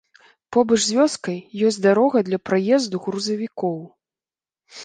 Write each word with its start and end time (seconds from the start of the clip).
Побач 0.55 0.77
з 0.85 0.95
вёскай 0.99 1.37
ёсць 1.69 1.77
дарога 1.87 2.17
для 2.31 2.39
праезду 2.51 3.03
грузавікоў. 3.09 3.77